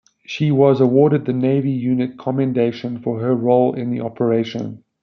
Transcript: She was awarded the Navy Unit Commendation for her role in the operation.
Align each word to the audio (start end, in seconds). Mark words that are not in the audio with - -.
She 0.25 0.49
was 0.49 0.81
awarded 0.81 1.25
the 1.25 1.31
Navy 1.31 1.69
Unit 1.69 2.17
Commendation 2.17 3.01
for 3.03 3.19
her 3.19 3.35
role 3.35 3.75
in 3.75 3.91
the 3.91 4.01
operation. 4.01 4.83